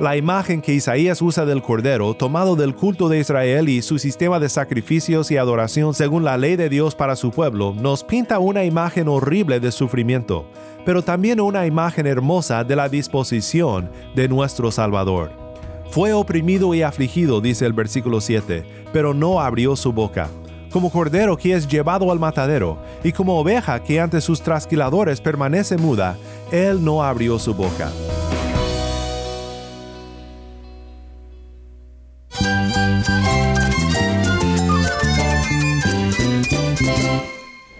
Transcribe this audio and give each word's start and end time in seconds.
La 0.00 0.16
imagen 0.16 0.62
que 0.62 0.74
Isaías 0.74 1.20
usa 1.20 1.44
del 1.44 1.60
Cordero, 1.60 2.14
tomado 2.14 2.54
del 2.54 2.76
culto 2.76 3.08
de 3.08 3.18
Israel 3.18 3.68
y 3.68 3.82
su 3.82 3.98
sistema 3.98 4.38
de 4.38 4.48
sacrificios 4.48 5.32
y 5.32 5.36
adoración 5.36 5.92
según 5.92 6.22
la 6.22 6.36
ley 6.36 6.54
de 6.54 6.68
Dios 6.68 6.94
para 6.94 7.16
su 7.16 7.32
pueblo, 7.32 7.74
nos 7.74 8.04
pinta 8.04 8.38
una 8.38 8.62
imagen 8.62 9.08
horrible 9.08 9.58
de 9.58 9.72
sufrimiento, 9.72 10.46
pero 10.84 11.02
también 11.02 11.40
una 11.40 11.66
imagen 11.66 12.06
hermosa 12.06 12.62
de 12.62 12.76
la 12.76 12.88
disposición 12.88 13.90
de 14.14 14.28
nuestro 14.28 14.70
Salvador. 14.70 15.32
Fue 15.90 16.12
oprimido 16.12 16.74
y 16.74 16.82
afligido, 16.82 17.40
dice 17.40 17.66
el 17.66 17.72
versículo 17.72 18.20
7, 18.20 18.64
pero 18.92 19.14
no 19.14 19.40
abrió 19.40 19.74
su 19.74 19.92
boca. 19.92 20.28
Como 20.70 20.92
cordero 20.92 21.36
que 21.36 21.54
es 21.54 21.66
llevado 21.66 22.12
al 22.12 22.20
matadero, 22.20 22.78
y 23.02 23.10
como 23.10 23.36
oveja 23.36 23.82
que 23.82 24.00
ante 24.00 24.20
sus 24.20 24.42
trasquiladores 24.42 25.20
permanece 25.20 25.76
muda, 25.76 26.16
él 26.52 26.84
no 26.84 27.02
abrió 27.02 27.36
su 27.40 27.52
boca. 27.52 27.90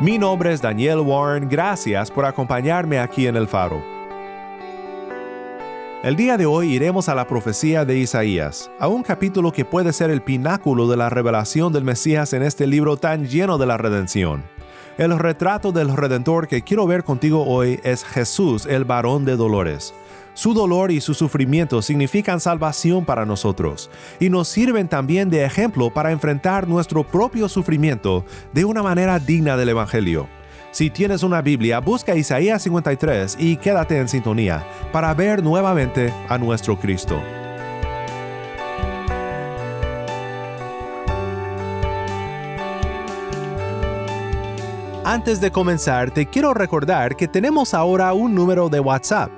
Mi 0.00 0.16
nombre 0.16 0.52
es 0.52 0.62
Daniel 0.62 1.00
Warren, 1.00 1.48
gracias 1.48 2.08
por 2.08 2.24
acompañarme 2.24 3.00
aquí 3.00 3.26
en 3.26 3.34
El 3.34 3.48
Faro. 3.48 3.82
El 6.04 6.14
día 6.14 6.36
de 6.36 6.46
hoy 6.46 6.72
iremos 6.72 7.08
a 7.08 7.16
la 7.16 7.26
profecía 7.26 7.84
de 7.84 7.98
Isaías, 7.98 8.70
a 8.78 8.86
un 8.86 9.02
capítulo 9.02 9.50
que 9.50 9.64
puede 9.64 9.92
ser 9.92 10.10
el 10.10 10.22
pináculo 10.22 10.86
de 10.86 10.96
la 10.96 11.10
revelación 11.10 11.72
del 11.72 11.82
Mesías 11.82 12.32
en 12.32 12.44
este 12.44 12.68
libro 12.68 12.96
tan 12.96 13.26
lleno 13.26 13.58
de 13.58 13.66
la 13.66 13.76
redención. 13.76 14.44
El 14.98 15.18
retrato 15.18 15.72
del 15.72 15.96
Redentor 15.96 16.46
que 16.46 16.62
quiero 16.62 16.86
ver 16.86 17.02
contigo 17.02 17.44
hoy 17.44 17.80
es 17.82 18.04
Jesús, 18.04 18.66
el 18.66 18.84
varón 18.84 19.24
de 19.24 19.34
dolores. 19.34 19.92
Su 20.38 20.54
dolor 20.54 20.92
y 20.92 21.00
su 21.00 21.14
sufrimiento 21.14 21.82
significan 21.82 22.38
salvación 22.38 23.04
para 23.04 23.26
nosotros 23.26 23.90
y 24.20 24.30
nos 24.30 24.46
sirven 24.46 24.86
también 24.86 25.30
de 25.30 25.44
ejemplo 25.44 25.90
para 25.92 26.12
enfrentar 26.12 26.68
nuestro 26.68 27.02
propio 27.02 27.48
sufrimiento 27.48 28.24
de 28.52 28.64
una 28.64 28.80
manera 28.80 29.18
digna 29.18 29.56
del 29.56 29.70
Evangelio. 29.70 30.28
Si 30.70 30.90
tienes 30.90 31.24
una 31.24 31.42
Biblia, 31.42 31.80
busca 31.80 32.14
Isaías 32.14 32.62
53 32.62 33.36
y 33.40 33.56
quédate 33.56 33.98
en 33.98 34.08
sintonía 34.08 34.64
para 34.92 35.12
ver 35.12 35.42
nuevamente 35.42 36.14
a 36.28 36.38
nuestro 36.38 36.78
Cristo. 36.78 37.20
Antes 45.04 45.40
de 45.40 45.50
comenzar, 45.50 46.12
te 46.12 46.26
quiero 46.26 46.54
recordar 46.54 47.16
que 47.16 47.26
tenemos 47.26 47.74
ahora 47.74 48.12
un 48.12 48.36
número 48.36 48.68
de 48.68 48.78
WhatsApp 48.78 49.37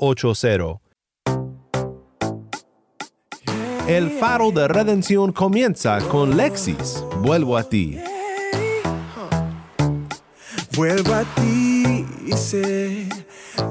1-786-373-4880. 0.00 0.80
El 3.86 4.10
faro 4.10 4.52
de 4.52 4.68
redención 4.68 5.32
comienza 5.32 5.98
con 5.98 6.36
Lexis. 6.36 7.04
Vuelvo 7.22 7.56
a 7.56 7.64
ti. 7.64 7.98
Vuelvo 10.76 11.12
a 11.12 11.24
ti 11.34 12.06
y 12.24 12.32
sé 12.32 13.08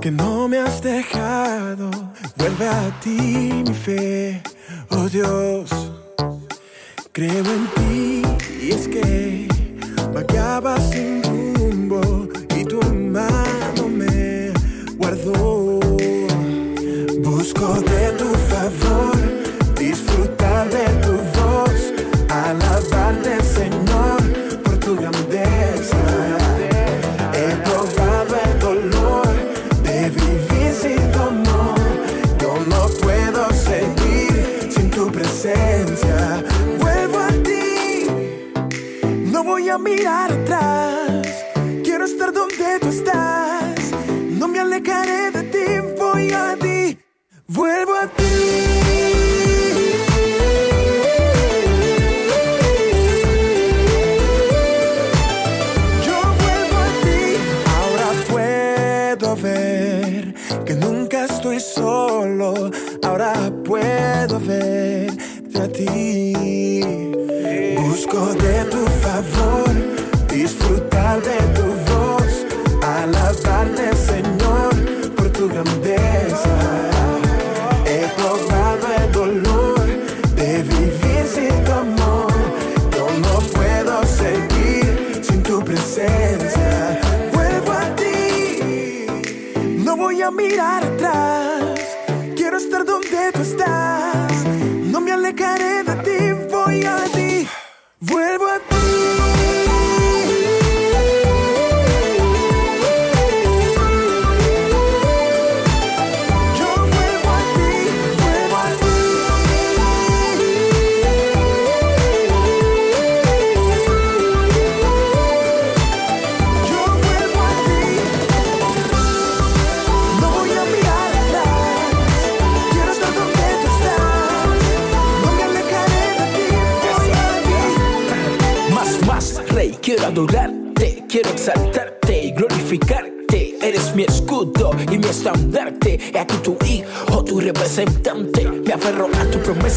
que 0.01 0.11
no 0.11 0.49
me 0.49 0.57
has 0.57 0.81
dejado. 0.81 1.89
Vuelve 2.35 2.67
a 2.67 2.99
ti 2.99 3.63
mi 3.65 3.73
fe, 3.73 4.41
oh 4.89 5.07
Dios. 5.07 5.69
Creo 7.13 7.45
en 7.45 7.67
ti 7.75 8.21
y 8.61 8.71
es 8.71 8.87
que 8.89 9.47
vagaba 10.13 10.77
sin 10.81 11.28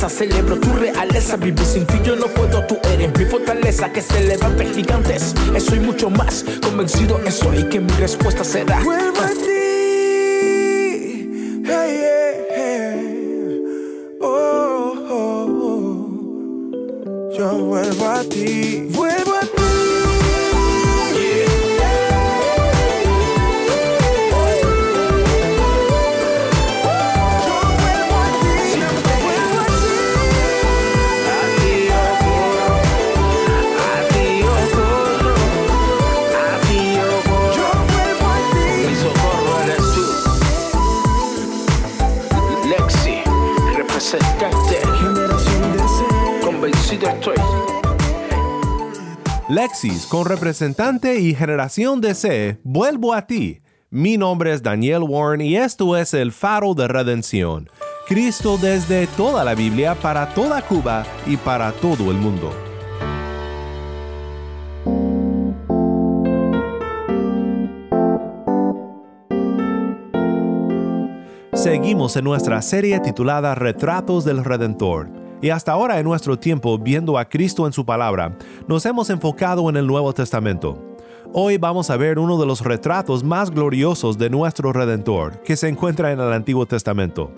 celebro 0.09 0.59
tu 0.59 0.73
realeza. 0.73 1.37
Vivir 1.37 1.65
sin 1.65 1.87
ti 1.87 2.01
yo 2.05 2.17
no 2.17 2.27
puedo, 2.27 2.65
tú 2.67 2.79
eres 2.93 3.17
mi 3.19 3.25
fortaleza. 3.25 3.93
Que 3.93 4.03
se 4.03 4.21
levante 4.25 4.67
gigantes, 4.67 5.35
soy 5.59 5.81
mucho 5.81 6.11
más. 6.11 6.45
Convencido 6.63 7.21
estoy 7.25 7.65
que 7.65 7.81
mi 7.81 7.93
respuesta 7.95 8.45
será. 8.45 8.81
Vuelvo 8.81 9.21
Lexis, 49.53 50.07
con 50.07 50.25
representante 50.25 51.21
y 51.21 51.35
generación 51.35 52.01
de 52.01 52.15
C, 52.15 52.59
vuelvo 52.65 53.13
a 53.13 53.27
ti. 53.27 53.61
Mi 53.91 54.17
nombre 54.17 54.51
es 54.51 54.63
Daniel 54.63 55.03
Warren 55.03 55.43
y 55.43 55.57
esto 55.57 55.95
es 55.99 56.15
el 56.15 56.33
faro 56.33 56.73
de 56.73 56.89
redención. 56.89 57.69
Cristo 58.09 58.57
desde 58.57 59.07
toda 59.09 59.45
la 59.45 59.55
Biblia 59.55 59.95
para 59.95 60.33
toda 60.33 60.63
Cuba 60.63 61.05
y 61.27 61.37
para 61.37 61.71
todo 61.71 62.11
el 62.11 62.17
mundo. 62.17 62.51
Seguimos 71.53 72.17
en 72.17 72.25
nuestra 72.25 72.63
serie 72.63 73.01
titulada 73.01 73.55
Retratos 73.55 74.25
del 74.25 74.43
Redentor 74.43 75.22
y 75.43 75.51
hasta 75.51 75.73
ahora 75.73 75.99
en 75.99 76.05
nuestro 76.05 76.39
tiempo, 76.39 76.79
viendo 76.79 77.19
a 77.19 77.29
Cristo 77.29 77.67
en 77.67 77.73
su 77.73 77.85
palabra, 77.85 78.39
nos 78.69 78.87
hemos 78.87 79.11
enfocado 79.11 79.69
en 79.69 79.77
el 79.77 79.87
Nuevo 79.87 80.15
Testamento. 80.15 80.92
Hoy 81.35 81.57
vamos 81.57 81.89
a 81.89 81.97
ver 81.97 82.19
uno 82.19 82.39
de 82.39 82.45
los 82.45 82.61
retratos 82.61 83.25
más 83.25 83.51
gloriosos 83.51 84.19
de 84.19 84.29
nuestro 84.29 84.71
Redentor, 84.71 85.41
que 85.41 85.57
se 85.57 85.67
encuentra 85.67 86.13
en 86.13 86.21
el 86.21 86.31
Antiguo 86.31 86.67
Testamento. 86.67 87.31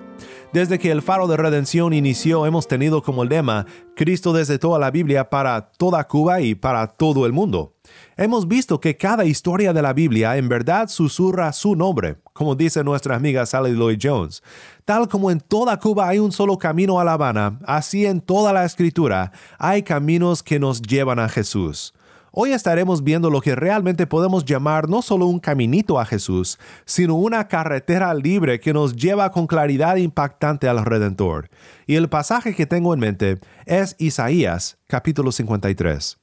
Desde 0.52 0.80
que 0.80 0.90
el 0.90 1.00
faro 1.00 1.28
de 1.28 1.36
redención 1.36 1.92
inició, 1.92 2.44
hemos 2.44 2.66
tenido 2.66 3.04
como 3.04 3.24
lema 3.24 3.66
Cristo 3.94 4.32
desde 4.32 4.58
toda 4.58 4.80
la 4.80 4.90
Biblia 4.90 5.30
para 5.30 5.70
toda 5.70 6.08
Cuba 6.08 6.40
y 6.40 6.56
para 6.56 6.88
todo 6.88 7.24
el 7.24 7.32
mundo. 7.32 7.76
Hemos 8.16 8.48
visto 8.48 8.80
que 8.80 8.96
cada 8.96 9.26
historia 9.26 9.72
de 9.72 9.82
la 9.82 9.92
Biblia 9.92 10.36
en 10.38 10.48
verdad 10.48 10.88
susurra 10.88 11.52
su 11.52 11.76
nombre, 11.76 12.16
como 12.32 12.56
dice 12.56 12.82
nuestra 12.82 13.14
amiga 13.14 13.46
Sally 13.46 13.76
Lloyd 13.76 14.00
Jones. 14.02 14.42
Tal 14.84 15.06
como 15.06 15.30
en 15.30 15.38
toda 15.38 15.78
Cuba 15.78 16.08
hay 16.08 16.18
un 16.18 16.32
solo 16.32 16.58
camino 16.58 16.98
a 16.98 17.04
La 17.04 17.12
Habana, 17.12 17.60
así 17.64 18.06
en 18.06 18.20
toda 18.20 18.52
la 18.52 18.64
escritura 18.64 19.30
hay 19.56 19.84
caminos 19.84 20.42
que 20.42 20.58
nos 20.58 20.82
llevan 20.82 21.20
a 21.20 21.28
Jesús. 21.28 21.94
Hoy 22.36 22.50
estaremos 22.50 23.04
viendo 23.04 23.30
lo 23.30 23.40
que 23.40 23.54
realmente 23.54 24.08
podemos 24.08 24.44
llamar 24.44 24.88
no 24.88 25.02
solo 25.02 25.26
un 25.26 25.38
caminito 25.38 26.00
a 26.00 26.04
Jesús, 26.04 26.58
sino 26.84 27.14
una 27.14 27.46
carretera 27.46 28.12
libre 28.12 28.58
que 28.58 28.72
nos 28.72 28.96
lleva 28.96 29.30
con 29.30 29.46
claridad 29.46 29.94
impactante 29.94 30.66
al 30.66 30.84
Redentor. 30.84 31.48
Y 31.86 31.94
el 31.94 32.08
pasaje 32.08 32.52
que 32.56 32.66
tengo 32.66 32.92
en 32.92 32.98
mente 32.98 33.38
es 33.66 33.94
Isaías 34.00 34.78
capítulo 34.88 35.30
53. 35.30 36.18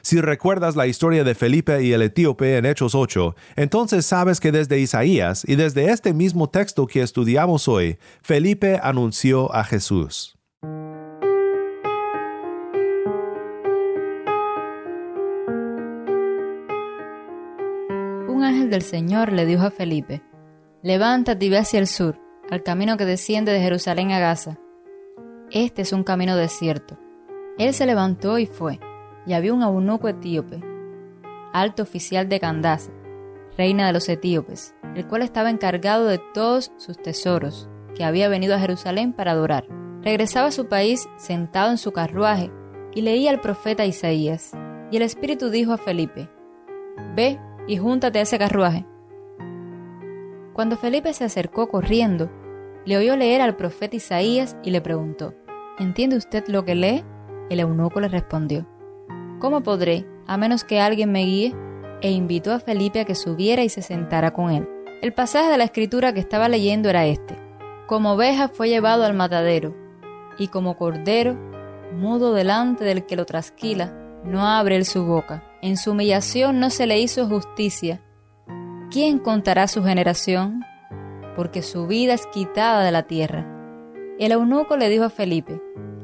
Si 0.00 0.22
recuerdas 0.22 0.76
la 0.76 0.86
historia 0.86 1.24
de 1.24 1.34
Felipe 1.34 1.82
y 1.82 1.92
el 1.92 2.00
etíope 2.00 2.56
en 2.56 2.64
Hechos 2.64 2.94
8, 2.94 3.36
entonces 3.56 4.06
sabes 4.06 4.40
que 4.40 4.52
desde 4.52 4.80
Isaías 4.80 5.44
y 5.46 5.56
desde 5.56 5.90
este 5.90 6.14
mismo 6.14 6.48
texto 6.48 6.86
que 6.86 7.02
estudiamos 7.02 7.68
hoy, 7.68 7.98
Felipe 8.22 8.80
anunció 8.82 9.54
a 9.54 9.64
Jesús. 9.64 10.39
Ángel 18.70 18.80
del 18.80 18.82
Señor 18.82 19.32
le 19.32 19.46
dijo 19.46 19.64
a 19.64 19.70
Felipe, 19.70 20.22
Levántate 20.82 21.44
y 21.44 21.50
ve 21.50 21.58
hacia 21.58 21.80
el 21.80 21.86
sur, 21.86 22.18
al 22.50 22.62
camino 22.62 22.96
que 22.96 23.04
desciende 23.04 23.52
de 23.52 23.60
Jerusalén 23.60 24.12
a 24.12 24.20
Gaza. 24.20 24.58
Este 25.50 25.82
es 25.82 25.92
un 25.92 26.04
camino 26.04 26.36
desierto. 26.36 26.96
Él 27.58 27.74
se 27.74 27.86
levantó 27.86 28.38
y 28.38 28.46
fue 28.46 28.78
y 29.26 29.34
había 29.34 29.52
un 29.52 29.62
eunuco 29.62 30.08
etíope, 30.08 30.60
alto 31.52 31.82
oficial 31.82 32.28
de 32.28 32.40
Candace, 32.40 32.90
reina 33.58 33.86
de 33.86 33.92
los 33.92 34.08
etíopes, 34.08 34.74
el 34.94 35.06
cual 35.06 35.22
estaba 35.22 35.50
encargado 35.50 36.06
de 36.06 36.18
todos 36.32 36.72
sus 36.78 36.96
tesoros, 36.96 37.68
que 37.94 38.04
había 38.04 38.28
venido 38.28 38.54
a 38.54 38.60
Jerusalén 38.60 39.12
para 39.12 39.32
adorar. 39.32 39.66
Regresaba 40.02 40.48
a 40.48 40.52
su 40.52 40.68
país 40.68 41.08
sentado 41.18 41.70
en 41.70 41.76
su 41.76 41.92
carruaje 41.92 42.50
y 42.94 43.02
leía 43.02 43.30
al 43.30 43.40
profeta 43.40 43.84
Isaías. 43.84 44.52
Y 44.90 44.96
el 44.96 45.02
Espíritu 45.02 45.50
dijo 45.50 45.72
a 45.72 45.78
Felipe, 45.78 46.30
Ve 47.14 47.38
y 47.70 47.76
júntate 47.76 48.18
a 48.18 48.22
ese 48.22 48.36
carruaje. 48.36 48.84
Cuando 50.54 50.76
Felipe 50.76 51.12
se 51.12 51.22
acercó 51.22 51.68
corriendo, 51.68 52.28
le 52.84 52.96
oyó 52.96 53.16
leer 53.16 53.40
al 53.40 53.54
profeta 53.54 53.94
Isaías 53.94 54.56
y 54.64 54.72
le 54.72 54.80
preguntó, 54.80 55.34
¿Entiende 55.78 56.16
usted 56.16 56.48
lo 56.48 56.64
que 56.64 56.74
lee? 56.74 57.04
El 57.48 57.60
eunuco 57.60 58.00
le 58.00 58.08
respondió, 58.08 58.66
¿Cómo 59.38 59.62
podré, 59.62 60.04
a 60.26 60.36
menos 60.36 60.64
que 60.64 60.80
alguien 60.80 61.12
me 61.12 61.22
guíe? 61.22 61.54
E 62.00 62.10
invitó 62.10 62.52
a 62.52 62.58
Felipe 62.58 62.98
a 62.98 63.04
que 63.04 63.14
subiera 63.14 63.62
y 63.62 63.68
se 63.68 63.82
sentara 63.82 64.32
con 64.32 64.50
él. 64.50 64.68
El 65.00 65.12
pasaje 65.12 65.48
de 65.48 65.58
la 65.58 65.64
escritura 65.64 66.12
que 66.12 66.18
estaba 66.18 66.48
leyendo 66.48 66.88
era 66.90 67.06
este. 67.06 67.36
Como 67.86 68.14
oveja 68.14 68.48
fue 68.48 68.68
llevado 68.68 69.04
al 69.04 69.14
matadero, 69.14 69.76
y 70.38 70.48
como 70.48 70.76
cordero, 70.76 71.36
mudo 71.94 72.34
delante 72.34 72.82
del 72.82 73.06
que 73.06 73.14
lo 73.14 73.26
trasquila, 73.26 73.99
no 74.24 74.46
abre 74.46 74.76
él 74.76 74.84
su 74.84 75.04
boca. 75.04 75.42
En 75.62 75.76
su 75.76 75.92
humillación 75.92 76.60
no 76.60 76.70
se 76.70 76.86
le 76.86 77.00
hizo 77.00 77.26
justicia. 77.26 78.00
¿Quién 78.90 79.18
contará 79.18 79.68
su 79.68 79.82
generación? 79.82 80.64
Porque 81.36 81.62
su 81.62 81.86
vida 81.86 82.14
es 82.14 82.26
quitada 82.26 82.82
de 82.82 82.92
la 82.92 83.04
tierra. 83.04 83.46
El 84.18 84.32
eunuco 84.32 84.76
le 84.76 84.88
dijo 84.88 85.04
a 85.04 85.10
Felipe, 85.10 85.60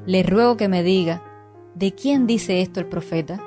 le 0.06 0.22
ruego 0.22 0.56
que 0.56 0.68
me 0.68 0.82
diga, 0.82 1.22
¿De 1.74 1.94
quién 1.94 2.26
dice 2.26 2.62
esto 2.62 2.80
el 2.80 2.86
profeta? 2.86 3.38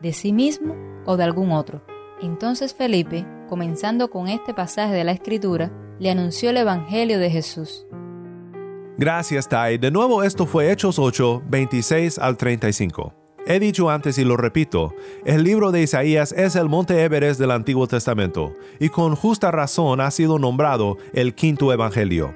¿De 0.00 0.14
sí 0.14 0.32
mismo 0.32 0.74
o 1.04 1.18
de 1.18 1.24
algún 1.24 1.52
otro? 1.52 1.84
Entonces 2.22 2.72
Felipe, 2.72 3.26
comenzando 3.50 4.08
con 4.08 4.28
este 4.28 4.54
pasaje 4.54 4.94
de 4.94 5.04
la 5.04 5.12
Escritura, 5.12 5.70
le 5.98 6.10
anunció 6.10 6.48
el 6.48 6.56
Evangelio 6.56 7.18
de 7.18 7.30
Jesús. 7.30 7.86
Gracias, 8.96 9.48
Tai. 9.48 9.76
De 9.76 9.90
nuevo, 9.90 10.22
esto 10.22 10.46
fue 10.46 10.72
Hechos 10.72 10.98
8, 10.98 11.42
26 11.46 12.18
al 12.18 12.38
35. 12.38 13.23
He 13.46 13.60
dicho 13.60 13.90
antes 13.90 14.16
y 14.16 14.24
lo 14.24 14.38
repito, 14.38 14.94
el 15.26 15.44
libro 15.44 15.70
de 15.70 15.82
Isaías 15.82 16.32
es 16.32 16.56
el 16.56 16.70
monte 16.70 17.02
Everest 17.02 17.38
del 17.38 17.50
Antiguo 17.50 17.86
Testamento, 17.86 18.54
y 18.80 18.88
con 18.88 19.14
justa 19.14 19.50
razón 19.50 20.00
ha 20.00 20.10
sido 20.10 20.38
nombrado 20.38 20.96
el 21.12 21.34
quinto 21.34 21.70
Evangelio. 21.70 22.34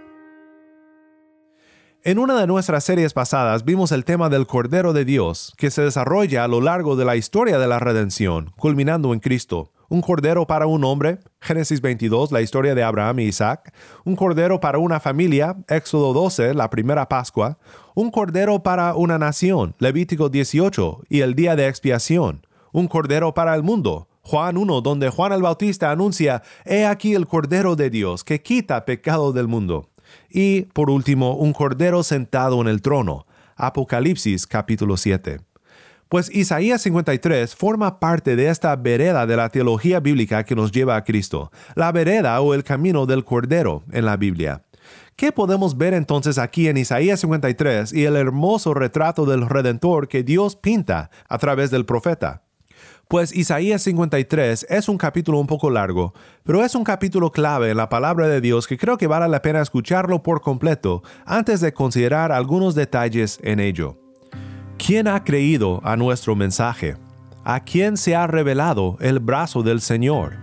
En 2.04 2.18
una 2.18 2.38
de 2.38 2.46
nuestras 2.46 2.84
series 2.84 3.14
pasadas 3.14 3.64
vimos 3.64 3.90
el 3.90 4.04
tema 4.04 4.28
del 4.28 4.46
Cordero 4.46 4.92
de 4.92 5.06
Dios, 5.06 5.54
que 5.56 5.70
se 5.70 5.80
desarrolla 5.80 6.44
a 6.44 6.48
lo 6.48 6.60
largo 6.60 6.94
de 6.94 7.06
la 7.06 7.16
historia 7.16 7.58
de 7.58 7.68
la 7.68 7.78
redención, 7.78 8.52
culminando 8.58 9.14
en 9.14 9.20
Cristo. 9.20 9.72
Un 9.90 10.02
cordero 10.02 10.46
para 10.46 10.66
un 10.66 10.84
hombre, 10.84 11.18
Génesis 11.40 11.80
22, 11.80 12.30
la 12.30 12.42
historia 12.42 12.74
de 12.74 12.82
Abraham 12.82 13.20
y 13.20 13.22
Isaac. 13.24 13.72
Un 14.04 14.16
cordero 14.16 14.60
para 14.60 14.76
una 14.76 15.00
familia, 15.00 15.56
Éxodo 15.66 16.12
12, 16.12 16.52
la 16.52 16.68
primera 16.68 17.08
Pascua. 17.08 17.56
Un 17.94 18.10
cordero 18.10 18.62
para 18.62 18.94
una 18.94 19.16
nación, 19.16 19.74
Levítico 19.78 20.28
18, 20.28 21.04
y 21.08 21.20
el 21.22 21.34
día 21.34 21.56
de 21.56 21.68
expiación. 21.68 22.46
Un 22.70 22.86
cordero 22.86 23.32
para 23.32 23.54
el 23.54 23.62
mundo, 23.62 24.08
Juan 24.20 24.58
1, 24.58 24.82
donde 24.82 25.08
Juan 25.08 25.32
el 25.32 25.40
Bautista 25.40 25.90
anuncia, 25.90 26.42
He 26.66 26.84
aquí 26.84 27.14
el 27.14 27.26
Cordero 27.26 27.74
de 27.74 27.88
Dios 27.88 28.24
que 28.24 28.42
quita 28.42 28.84
pecado 28.84 29.32
del 29.32 29.48
mundo. 29.48 29.88
Y, 30.28 30.62
por 30.74 30.90
último, 30.90 31.34
un 31.34 31.54
cordero 31.54 32.02
sentado 32.02 32.60
en 32.60 32.68
el 32.68 32.82
trono. 32.82 33.26
Apocalipsis 33.56 34.46
capítulo 34.46 34.98
7. 34.98 35.47
Pues 36.08 36.34
Isaías 36.34 36.80
53 36.80 37.54
forma 37.54 38.00
parte 38.00 38.34
de 38.34 38.48
esta 38.48 38.74
vereda 38.76 39.26
de 39.26 39.36
la 39.36 39.50
teología 39.50 40.00
bíblica 40.00 40.42
que 40.42 40.54
nos 40.54 40.72
lleva 40.72 40.96
a 40.96 41.04
Cristo, 41.04 41.52
la 41.74 41.92
vereda 41.92 42.40
o 42.40 42.54
el 42.54 42.64
camino 42.64 43.04
del 43.04 43.24
Cordero 43.24 43.82
en 43.92 44.06
la 44.06 44.16
Biblia. 44.16 44.62
¿Qué 45.16 45.32
podemos 45.32 45.76
ver 45.76 45.92
entonces 45.92 46.38
aquí 46.38 46.68
en 46.68 46.78
Isaías 46.78 47.20
53 47.20 47.92
y 47.92 48.06
el 48.06 48.16
hermoso 48.16 48.72
retrato 48.72 49.26
del 49.26 49.46
Redentor 49.46 50.08
que 50.08 50.22
Dios 50.22 50.56
pinta 50.56 51.10
a 51.28 51.36
través 51.36 51.70
del 51.70 51.84
profeta? 51.84 52.42
Pues 53.06 53.34
Isaías 53.34 53.82
53 53.82 54.66
es 54.70 54.88
un 54.88 54.96
capítulo 54.96 55.38
un 55.38 55.46
poco 55.46 55.68
largo, 55.68 56.14
pero 56.42 56.64
es 56.64 56.74
un 56.74 56.84
capítulo 56.84 57.32
clave 57.32 57.70
en 57.70 57.76
la 57.76 57.90
palabra 57.90 58.28
de 58.28 58.40
Dios 58.40 58.66
que 58.66 58.78
creo 58.78 58.96
que 58.96 59.06
vale 59.06 59.28
la 59.28 59.42
pena 59.42 59.60
escucharlo 59.60 60.22
por 60.22 60.40
completo 60.40 61.02
antes 61.26 61.60
de 61.60 61.74
considerar 61.74 62.32
algunos 62.32 62.74
detalles 62.74 63.38
en 63.42 63.60
ello. 63.60 64.07
¿Quién 64.88 65.06
ha 65.06 65.22
creído 65.22 65.82
a 65.84 65.98
nuestro 65.98 66.34
mensaje? 66.34 66.96
¿A 67.44 67.60
quién 67.60 67.98
se 67.98 68.16
ha 68.16 68.26
revelado 68.26 68.96
el 69.00 69.18
brazo 69.18 69.62
del 69.62 69.82
Señor? 69.82 70.38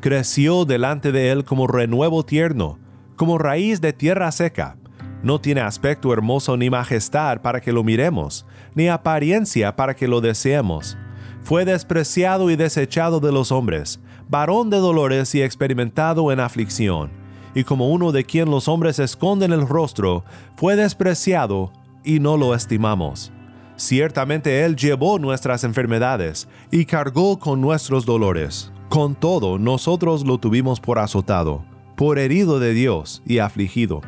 Creció 0.00 0.64
delante 0.64 1.12
de 1.12 1.30
él 1.30 1.44
como 1.44 1.68
renuevo 1.68 2.24
tierno, 2.24 2.80
como 3.14 3.38
raíz 3.38 3.80
de 3.80 3.92
tierra 3.92 4.32
seca. 4.32 4.76
No 5.22 5.40
tiene 5.40 5.60
aspecto 5.60 6.12
hermoso 6.12 6.56
ni 6.56 6.70
majestad 6.70 7.40
para 7.40 7.60
que 7.60 7.70
lo 7.72 7.84
miremos, 7.84 8.44
ni 8.74 8.88
apariencia 8.88 9.76
para 9.76 9.94
que 9.94 10.08
lo 10.08 10.20
deseemos 10.20 10.98
fue 11.44 11.64
despreciado 11.64 12.50
y 12.50 12.56
desechado 12.56 13.20
de 13.20 13.30
los 13.30 13.52
hombres, 13.52 14.00
varón 14.28 14.70
de 14.70 14.78
dolores 14.78 15.32
y 15.36 15.42
experimentado 15.42 16.32
en 16.32 16.40
aflicción, 16.40 17.12
y 17.54 17.62
como 17.62 17.90
uno 17.90 18.10
de 18.10 18.24
quien 18.24 18.50
los 18.50 18.66
hombres 18.66 18.98
esconden 18.98 19.52
el 19.52 19.68
rostro, 19.68 20.24
fue 20.56 20.74
despreciado 20.74 21.70
y 22.02 22.18
no 22.18 22.36
lo 22.36 22.56
estimamos. 22.56 23.30
Ciertamente 23.76 24.64
Él 24.64 24.76
llevó 24.76 25.18
nuestras 25.18 25.64
enfermedades 25.64 26.48
y 26.70 26.84
cargó 26.84 27.38
con 27.38 27.60
nuestros 27.60 28.06
dolores. 28.06 28.72
Con 28.88 29.14
todo, 29.14 29.58
nosotros 29.58 30.24
lo 30.24 30.38
tuvimos 30.38 30.80
por 30.80 30.98
azotado, 30.98 31.64
por 31.96 32.18
herido 32.18 32.60
de 32.60 32.72
Dios 32.72 33.22
y 33.26 33.38
afligido 33.38 34.00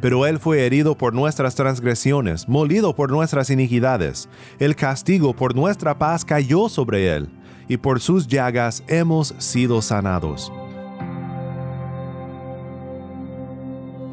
pero 0.00 0.26
Él 0.26 0.38
fue 0.38 0.64
herido 0.66 0.96
por 0.96 1.14
nuestras 1.14 1.54
transgresiones, 1.54 2.48
molido 2.48 2.94
por 2.94 3.10
nuestras 3.10 3.50
iniquidades. 3.50 4.28
El 4.58 4.74
castigo 4.74 5.34
por 5.34 5.54
nuestra 5.54 5.98
paz 5.98 6.24
cayó 6.24 6.68
sobre 6.68 7.14
Él, 7.14 7.28
y 7.68 7.76
por 7.76 8.00
sus 8.00 8.26
llagas 8.26 8.82
hemos 8.88 9.34
sido 9.38 9.82
sanados. 9.82 10.52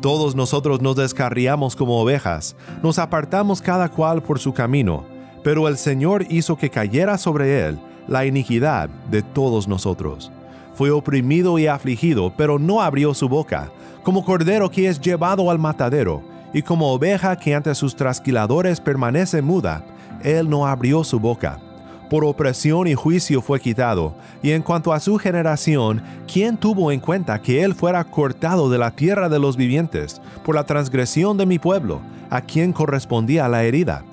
Todos 0.02 0.36
nosotros 0.36 0.82
nos 0.82 0.96
descarriamos 0.96 1.76
como 1.76 2.00
ovejas, 2.00 2.56
nos 2.84 3.00
apartamos 3.00 3.62
cada 3.62 3.90
cual 3.90 4.22
por 4.22 4.40
su 4.40 4.54
camino, 4.54 5.06
pero 5.44 5.68
el 5.68 5.78
Señor 5.78 6.26
hizo 6.30 6.56
que 6.56 6.70
cayera 6.70 7.18
sobre 7.18 7.66
Él 7.66 7.80
la 8.08 8.26
iniquidad 8.26 8.90
de 9.10 9.24
todos 9.24 9.68
nosotros. 9.68 10.32
Fue 10.76 10.92
oprimido 10.92 11.58
y 11.58 11.66
afligido, 11.66 12.32
pero 12.38 12.60
no 12.60 12.82
abrió 12.82 13.14
su 13.14 13.28
boca 13.28 13.72
como 14.04 14.24
cordero 14.24 14.72
que 14.72 14.88
es 14.88 15.02
llevado 15.02 15.52
al 15.52 15.60
matadero, 15.60 16.22
y 16.54 16.62
como 16.62 16.94
oveja 16.94 17.36
que 17.36 17.54
ante 17.54 17.76
sus 17.76 17.94
trasquiladores 17.94 18.80
permanece 18.80 19.42
muda, 19.42 19.84
él 20.24 20.50
no 20.50 20.66
abrió 20.66 21.04
su 21.04 21.20
boca. 21.20 21.60
Por 22.10 22.24
opresión 22.24 22.88
y 22.88 22.96
juicio 22.96 23.42
fue 23.42 23.60
quitado, 23.60 24.16
y 24.42 24.52
en 24.52 24.62
cuanto 24.62 24.94
a 24.94 25.00
su 25.00 25.18
generación, 25.18 26.02
¿quién 26.32 26.58
tuvo 26.58 26.92
en 26.92 27.00
cuenta 27.00 27.42
que 27.42 27.64
él 27.64 27.76
fuera 27.76 28.04
cortado 28.04 28.70
de 28.70 28.78
la 28.78 28.92
tierra 28.92 29.30
de 29.30 29.40
los 29.40 29.58
vivientes 29.58 30.22
por 30.46 30.56
la 30.56 30.66
transgresión 30.66 31.38
de 31.38 31.46
mi 31.46 31.60
pueblo, 31.60 32.00
a 32.30 32.42
quien 32.42 32.74
correspondía 32.74 33.48
la 33.50 33.64
herida? 33.64 34.04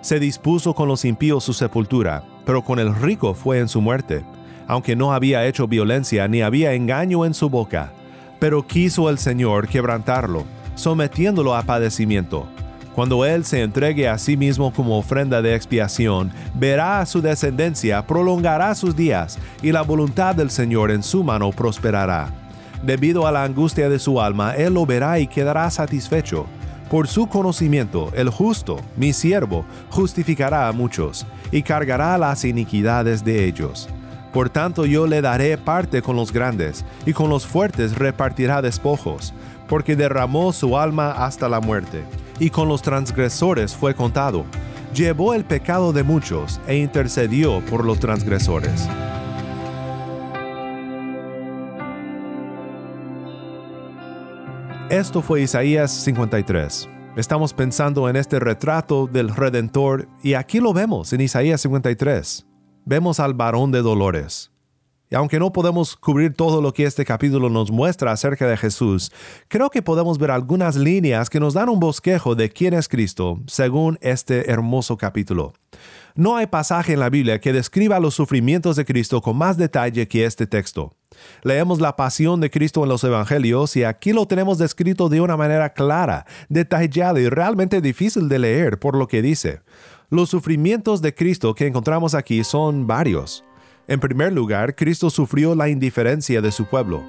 Se 0.00 0.18
dispuso 0.18 0.74
con 0.74 0.88
los 0.88 1.04
impíos 1.04 1.44
su 1.44 1.52
sepultura, 1.52 2.24
pero 2.44 2.62
con 2.62 2.78
el 2.78 2.94
rico 2.94 3.34
fue 3.34 3.58
en 3.58 3.68
su 3.68 3.80
muerte, 3.80 4.24
aunque 4.66 4.96
no 4.96 5.12
había 5.12 5.46
hecho 5.46 5.68
violencia 5.68 6.26
ni 6.28 6.42
había 6.42 6.72
engaño 6.72 7.24
en 7.24 7.34
su 7.34 7.48
boca 7.48 7.92
pero 8.38 8.66
quiso 8.66 9.08
el 9.08 9.18
Señor 9.18 9.68
quebrantarlo, 9.68 10.44
sometiéndolo 10.74 11.54
a 11.54 11.62
padecimiento. 11.62 12.46
Cuando 12.96 13.26
Él 13.26 13.44
se 13.44 13.60
entregue 13.60 14.08
a 14.08 14.16
sí 14.16 14.38
mismo 14.38 14.72
como 14.72 14.96
ofrenda 14.96 15.42
de 15.42 15.54
expiación, 15.54 16.32
verá 16.54 17.00
a 17.00 17.04
su 17.04 17.20
descendencia, 17.20 18.06
prolongará 18.06 18.74
sus 18.74 18.96
días, 18.96 19.38
y 19.60 19.70
la 19.70 19.82
voluntad 19.82 20.34
del 20.34 20.50
Señor 20.50 20.90
en 20.90 21.02
su 21.02 21.22
mano 21.22 21.50
prosperará. 21.50 22.30
Debido 22.82 23.26
a 23.26 23.32
la 23.32 23.44
angustia 23.44 23.90
de 23.90 23.98
su 23.98 24.18
alma, 24.18 24.54
Él 24.54 24.72
lo 24.72 24.86
verá 24.86 25.18
y 25.18 25.26
quedará 25.26 25.70
satisfecho. 25.70 26.46
Por 26.88 27.06
su 27.06 27.26
conocimiento, 27.26 28.10
el 28.14 28.30
justo, 28.30 28.78
mi 28.96 29.12
siervo, 29.12 29.66
justificará 29.90 30.66
a 30.66 30.72
muchos, 30.72 31.26
y 31.52 31.60
cargará 31.60 32.16
las 32.16 32.46
iniquidades 32.46 33.22
de 33.22 33.44
ellos. 33.44 33.90
Por 34.32 34.48
tanto 34.48 34.86
yo 34.86 35.06
le 35.06 35.20
daré 35.20 35.58
parte 35.58 36.00
con 36.00 36.16
los 36.16 36.32
grandes, 36.32 36.82
y 37.04 37.12
con 37.12 37.28
los 37.28 37.46
fuertes 37.46 37.94
repartirá 37.94 38.62
despojos, 38.62 39.34
porque 39.68 39.96
derramó 39.96 40.50
su 40.54 40.78
alma 40.78 41.10
hasta 41.10 41.46
la 41.46 41.60
muerte, 41.60 42.02
y 42.38 42.50
con 42.50 42.68
los 42.68 42.82
transgresores 42.82 43.74
fue 43.74 43.94
contado. 43.94 44.44
Llevó 44.94 45.34
el 45.34 45.44
pecado 45.44 45.92
de 45.92 46.02
muchos 46.02 46.60
e 46.66 46.76
intercedió 46.76 47.60
por 47.66 47.84
los 47.84 47.98
transgresores. 47.98 48.88
Esto 54.88 55.22
fue 55.22 55.42
Isaías 55.42 55.90
53. 55.90 56.88
Estamos 57.16 57.52
pensando 57.52 58.08
en 58.08 58.16
este 58.16 58.38
retrato 58.38 59.06
del 59.06 59.34
Redentor 59.34 60.08
y 60.22 60.34
aquí 60.34 60.60
lo 60.60 60.72
vemos 60.72 61.12
en 61.12 61.22
Isaías 61.22 61.60
53 61.62 62.46
vemos 62.86 63.18
al 63.18 63.34
varón 63.34 63.72
de 63.72 63.82
dolores. 63.82 64.52
Aunque 65.16 65.38
no 65.38 65.50
podemos 65.50 65.96
cubrir 65.96 66.34
todo 66.34 66.60
lo 66.60 66.74
que 66.74 66.84
este 66.84 67.06
capítulo 67.06 67.48
nos 67.48 67.70
muestra 67.70 68.12
acerca 68.12 68.46
de 68.46 68.58
Jesús, 68.58 69.10
creo 69.48 69.70
que 69.70 69.80
podemos 69.80 70.18
ver 70.18 70.30
algunas 70.30 70.76
líneas 70.76 71.30
que 71.30 71.40
nos 71.40 71.54
dan 71.54 71.70
un 71.70 71.80
bosquejo 71.80 72.34
de 72.34 72.50
quién 72.50 72.74
es 72.74 72.86
Cristo, 72.86 73.40
según 73.46 73.98
este 74.02 74.50
hermoso 74.50 74.98
capítulo. 74.98 75.54
No 76.16 76.36
hay 76.36 76.46
pasaje 76.46 76.92
en 76.92 77.00
la 77.00 77.08
Biblia 77.08 77.40
que 77.40 77.54
describa 77.54 77.98
los 77.98 78.14
sufrimientos 78.14 78.76
de 78.76 78.84
Cristo 78.84 79.22
con 79.22 79.38
más 79.38 79.56
detalle 79.56 80.06
que 80.06 80.26
este 80.26 80.46
texto. 80.46 80.92
Leemos 81.42 81.80
la 81.80 81.96
pasión 81.96 82.42
de 82.42 82.50
Cristo 82.50 82.82
en 82.82 82.90
los 82.90 83.02
Evangelios 83.02 83.74
y 83.76 83.84
aquí 83.84 84.12
lo 84.12 84.26
tenemos 84.26 84.58
descrito 84.58 85.08
de 85.08 85.22
una 85.22 85.38
manera 85.38 85.72
clara, 85.72 86.26
detallada 86.50 87.18
y 87.20 87.30
realmente 87.30 87.80
difícil 87.80 88.28
de 88.28 88.38
leer 88.38 88.78
por 88.78 88.94
lo 88.94 89.08
que 89.08 89.22
dice. 89.22 89.60
Los 90.10 90.28
sufrimientos 90.28 91.00
de 91.00 91.14
Cristo 91.14 91.54
que 91.54 91.66
encontramos 91.66 92.14
aquí 92.14 92.44
son 92.44 92.86
varios. 92.86 93.45
En 93.88 94.00
primer 94.00 94.32
lugar, 94.32 94.74
Cristo 94.74 95.10
sufrió 95.10 95.54
la 95.54 95.68
indiferencia 95.68 96.40
de 96.40 96.50
su 96.50 96.66
pueblo. 96.66 97.04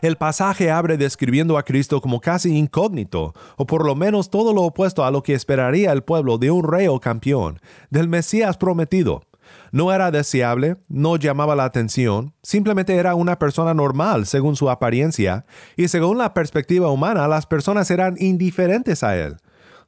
El 0.00 0.16
pasaje 0.16 0.72
abre 0.72 0.96
describiendo 0.96 1.56
a 1.56 1.62
Cristo 1.62 2.00
como 2.00 2.20
casi 2.20 2.56
incógnito, 2.56 3.34
o 3.56 3.66
por 3.66 3.86
lo 3.86 3.94
menos 3.94 4.30
todo 4.30 4.52
lo 4.52 4.62
opuesto 4.62 5.04
a 5.04 5.12
lo 5.12 5.22
que 5.22 5.34
esperaría 5.34 5.92
el 5.92 6.02
pueblo 6.02 6.38
de 6.38 6.50
un 6.50 6.64
rey 6.64 6.88
o 6.88 6.98
campeón, 6.98 7.60
del 7.90 8.08
Mesías 8.08 8.56
prometido. 8.56 9.22
No 9.70 9.92
era 9.92 10.10
deseable, 10.10 10.76
no 10.88 11.14
llamaba 11.16 11.54
la 11.54 11.64
atención, 11.64 12.34
simplemente 12.42 12.96
era 12.96 13.14
una 13.14 13.38
persona 13.38 13.74
normal 13.74 14.26
según 14.26 14.56
su 14.56 14.68
apariencia, 14.68 15.46
y 15.76 15.86
según 15.86 16.18
la 16.18 16.34
perspectiva 16.34 16.90
humana 16.90 17.28
las 17.28 17.46
personas 17.46 17.88
eran 17.92 18.16
indiferentes 18.18 19.04
a 19.04 19.16
él. 19.16 19.36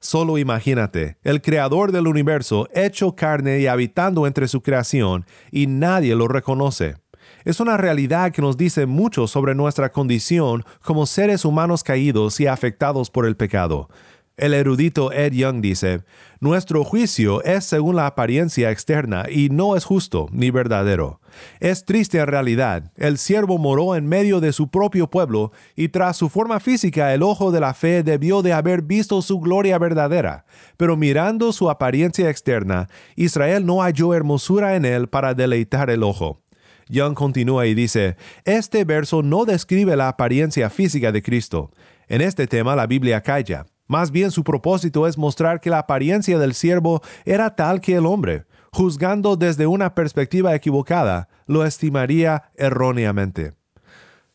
Solo 0.04 0.36
imagínate, 0.36 1.16
el 1.22 1.40
creador 1.40 1.90
del 1.90 2.06
universo 2.06 2.68
hecho 2.74 3.16
carne 3.16 3.60
y 3.60 3.68
habitando 3.68 4.26
entre 4.26 4.48
su 4.48 4.60
creación, 4.60 5.24
y 5.50 5.66
nadie 5.66 6.14
lo 6.14 6.28
reconoce. 6.28 6.96
Es 7.46 7.58
una 7.58 7.78
realidad 7.78 8.30
que 8.30 8.42
nos 8.42 8.58
dice 8.58 8.84
mucho 8.84 9.26
sobre 9.26 9.54
nuestra 9.54 9.90
condición 9.92 10.62
como 10.82 11.06
seres 11.06 11.46
humanos 11.46 11.82
caídos 11.82 12.38
y 12.38 12.46
afectados 12.46 13.08
por 13.08 13.24
el 13.24 13.34
pecado. 13.34 13.88
El 14.36 14.52
erudito 14.52 15.10
Ed 15.10 15.32
Young 15.32 15.62
dice, 15.62 16.02
Nuestro 16.38 16.84
juicio 16.84 17.42
es 17.42 17.64
según 17.64 17.96
la 17.96 18.06
apariencia 18.06 18.70
externa 18.70 19.24
y 19.30 19.48
no 19.48 19.74
es 19.74 19.86
justo 19.86 20.28
ni 20.32 20.50
verdadero. 20.50 21.22
Es 21.60 21.84
triste 21.84 22.18
en 22.18 22.26
realidad, 22.26 22.92
el 22.96 23.18
siervo 23.18 23.58
moró 23.58 23.96
en 23.96 24.06
medio 24.06 24.40
de 24.40 24.52
su 24.52 24.68
propio 24.68 25.08
pueblo 25.08 25.52
y 25.76 25.88
tras 25.88 26.16
su 26.16 26.28
forma 26.28 26.60
física 26.60 27.14
el 27.14 27.22
ojo 27.22 27.52
de 27.52 27.60
la 27.60 27.74
fe 27.74 28.02
debió 28.02 28.42
de 28.42 28.52
haber 28.52 28.82
visto 28.82 29.22
su 29.22 29.40
gloria 29.40 29.78
verdadera, 29.78 30.44
pero 30.76 30.96
mirando 30.96 31.52
su 31.52 31.70
apariencia 31.70 32.30
externa, 32.30 32.88
Israel 33.16 33.66
no 33.66 33.82
halló 33.82 34.14
hermosura 34.14 34.76
en 34.76 34.84
él 34.84 35.08
para 35.08 35.34
deleitar 35.34 35.90
el 35.90 36.02
ojo. 36.02 36.42
Young 36.88 37.14
continúa 37.14 37.66
y 37.66 37.74
dice, 37.74 38.16
Este 38.44 38.84
verso 38.84 39.22
no 39.22 39.44
describe 39.44 39.96
la 39.96 40.08
apariencia 40.08 40.70
física 40.70 41.12
de 41.12 41.22
Cristo. 41.22 41.70
En 42.08 42.20
este 42.20 42.46
tema 42.46 42.76
la 42.76 42.86
Biblia 42.86 43.22
calla. 43.22 43.66
Más 43.86 44.10
bien 44.10 44.30
su 44.30 44.44
propósito 44.44 45.06
es 45.06 45.18
mostrar 45.18 45.60
que 45.60 45.70
la 45.70 45.80
apariencia 45.80 46.38
del 46.38 46.54
siervo 46.54 47.02
era 47.24 47.54
tal 47.54 47.80
que 47.80 47.94
el 47.94 48.06
hombre, 48.06 48.46
juzgando 48.74 49.36
desde 49.36 49.68
una 49.68 49.94
perspectiva 49.94 50.54
equivocada, 50.54 51.28
lo 51.46 51.64
estimaría 51.64 52.50
erróneamente. 52.56 53.54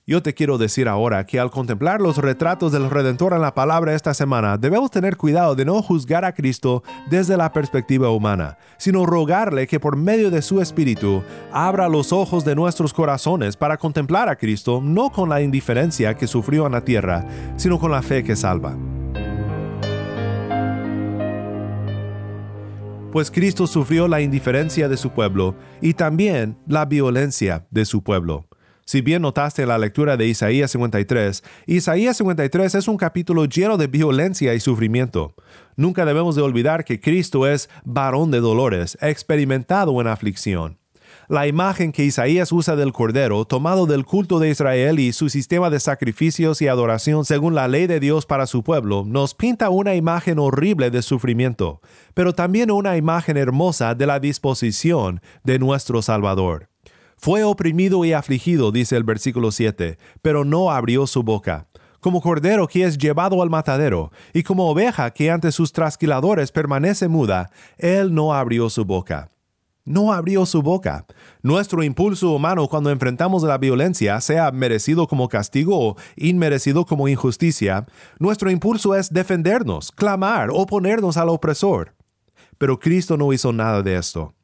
Yo 0.08 0.24
te 0.24 0.34
quiero 0.34 0.58
decir 0.58 0.88
ahora 0.88 1.25
que 1.27 1.39
al 1.39 1.51
contemplar 1.51 2.01
los 2.01 2.17
retratos 2.17 2.72
del 2.72 2.89
Redentor 2.89 3.34
en 3.34 3.41
la 3.41 3.53
palabra 3.53 3.93
esta 3.93 4.15
semana, 4.15 4.58
debemos 4.58 4.89
tener 4.89 5.17
cuidado 5.17 5.53
de 5.53 5.65
no 5.65 5.84
juzgar 5.84 6.25
a 6.25 6.34
Cristo 6.34 6.81
desde 7.12 7.38
la 7.38 7.51
perspectiva 7.51 8.10
humana, 8.10 8.58
sino 8.77 9.05
rogarle 9.05 9.67
que 9.67 9.79
por 9.79 9.98
medio 9.98 10.31
de 10.31 10.41
su 10.41 10.62
Espíritu 10.62 11.22
abra 11.51 11.89
los 11.89 12.12
ojos 12.12 12.43
de 12.43 12.55
nuestros 12.55 12.91
corazones 12.91 13.55
para 13.55 13.77
contemplar 13.77 14.29
a 14.29 14.38
Cristo 14.38 14.81
no 14.84 15.12
con 15.12 15.29
la 15.29 15.41
indiferencia 15.41 16.15
que 16.15 16.25
sufrió 16.25 16.65
en 16.65 16.72
la 16.72 16.84
tierra, 16.84 17.27
sino 17.58 17.77
con 17.77 17.91
la 17.91 18.01
fe 18.01 18.24
que 18.24 18.36
salva. 18.36 18.75
Pues 23.12 23.32
Cristo 23.32 23.68
sufrió 23.68 24.08
la 24.08 24.22
indiferencia 24.22 24.88
de 24.88 24.98
su 24.98 25.12
pueblo 25.12 25.56
y 25.82 25.94
también 25.94 26.58
la 26.68 26.86
violencia 26.86 27.66
de 27.72 27.86
su 27.86 28.04
pueblo. 28.04 28.48
Si 28.86 29.01
bien 29.01 29.22
notaste 29.22 29.66
la 29.68 29.78
lectura 29.78 30.18
de 30.18 30.25
Isaías 30.25 30.72
53, 30.72 31.44
Isaías 31.68 32.18
53 32.18 32.74
es 32.74 32.88
un 32.88 32.98
capítulo 32.98 33.46
lleno 33.46 33.78
de 33.78 33.86
violencia 33.86 34.54
y 34.56 34.60
sufrimiento. 34.60 35.36
Nunca 35.75 36.06
debemos 36.06 36.36
de 36.36 36.42
olvidar 36.42 36.86
que 36.86 37.00
Cristo 37.00 37.46
es 37.46 37.70
varón 37.84 38.32
de 38.32 38.39
dolores, 38.39 38.98
experimentado 39.01 40.00
en 40.01 40.08
aflicción. 40.08 40.78
La 41.29 41.45
imagen 41.45 41.91
que 41.91 42.05
Isaías 42.05 42.51
usa 42.51 42.75
del 42.75 42.91
Cordero, 42.91 43.45
tomado 43.45 43.86
del 43.86 44.03
culto 44.03 44.39
de 44.39 44.50
Israel 44.50 44.98
y 44.98 45.13
su 45.13 45.29
sistema 45.29 45.69
de 45.69 45.79
sacrificios 45.79 46.59
y 46.59 46.67
adoración 46.67 47.24
según 47.24 47.53
la 47.53 47.67
ley 47.67 47.86
de 47.86 48.00
Dios 48.00 48.25
para 48.25 48.48
su 48.48 48.63
pueblo, 48.63 49.03
nos 49.05 49.36
pinta 49.36 49.69
una 49.69 49.93
imagen 49.93 50.39
horrible 50.39 50.89
de 50.89 51.03
sufrimiento, 51.03 51.81
pero 52.15 52.33
también 52.33 52.71
una 52.71 52.98
imagen 52.98 53.38
hermosa 53.38 53.93
de 53.93 54.07
la 54.07 54.19
disposición 54.19 55.21
de 55.43 55.59
nuestro 55.59 56.01
Salvador. 56.01 56.67
Fue 57.15 57.43
oprimido 57.43 58.03
y 58.05 58.13
afligido, 58.13 58.71
dice 58.71 58.98
el 58.98 59.03
versículo 59.03 59.51
7, 59.51 60.00
pero 60.24 60.45
no 60.45 60.71
abrió 60.71 61.05
su 61.05 61.21
boca. 61.21 61.67
Como 62.00 62.21
cordero 62.21 62.67
que 62.67 62.86
es 62.86 62.98
llevado 62.98 63.43
al 63.43 63.51
matadero, 63.51 64.12
y 64.33 64.41
como 64.41 64.67
oveja 64.67 65.12
que 65.12 65.29
ante 65.29 65.51
sus 65.51 65.74
trasquiladores 65.74 66.51
permanece 66.51 67.07
muda, 67.07 67.51
él 67.77 68.15
no 68.15 68.33
abrió 68.33 68.67
su 68.71 68.83
boca. 68.83 69.29
No 69.89 70.13
abrió 70.13 70.46
su 70.46 70.62
boca. 70.62 71.08
Nuestro 71.41 71.81
impulso 71.81 72.29
humano 72.29 72.67
cuando 72.67 72.91
enfrentamos 72.91 73.41
la 73.41 73.58
violencia, 73.58 74.22
sea 74.22 74.51
merecido 74.51 75.08
como 75.08 75.27
castigo 75.27 75.79
o 75.79 75.96
inmerecido 76.15 76.86
como 76.86 77.08
injusticia, 77.08 77.88
nuestro 78.19 78.51
impulso 78.51 78.93
es 78.93 79.12
defendernos, 79.12 79.91
clamar, 79.91 80.50
oponernos 80.53 81.17
al 81.17 81.29
opresor. 81.29 81.96
Pero 82.60 82.77
Cristo 82.77 83.17
no 83.17 83.34
hizo 83.34 83.51
nada 83.51 83.81
de 83.81 83.98
esto. 83.98 84.36